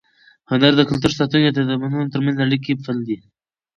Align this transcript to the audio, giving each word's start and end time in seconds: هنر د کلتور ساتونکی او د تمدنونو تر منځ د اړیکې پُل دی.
هنر 0.51 0.71
د 0.77 0.81
کلتور 0.89 1.11
ساتونکی 1.19 1.47
او 1.49 1.55
د 1.55 1.59
تمدنونو 1.69 2.11
تر 2.13 2.19
منځ 2.25 2.35
د 2.37 2.41
اړیکې 2.47 2.73
پُل 2.83 2.97
دی. 3.07 3.17